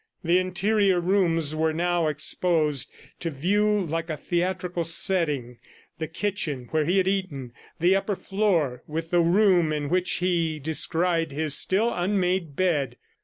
The 0.23 0.39
interior 0.39 0.99
rooms 0.99 1.53
were 1.55 1.73
now 1.73 2.07
exposed 2.07 2.91
to 3.19 3.29
view 3.29 3.69
like 3.85 4.09
a 4.09 4.17
theatrical 4.17 4.83
setting 4.83 5.59
the 5.99 6.07
kitchen 6.07 6.67
where 6.71 6.85
he 6.85 6.97
had 6.97 7.07
eaten, 7.07 7.51
the 7.79 7.95
upper 7.95 8.15
floor 8.15 8.81
with 8.87 9.11
the 9.11 9.21
room 9.21 9.71
in 9.71 9.89
which 9.89 10.13
he 10.13 10.57
descried 10.57 11.31
his 11.31 11.53
still 11.55 11.93
unmade 11.93 12.55
bed. 12.55 12.97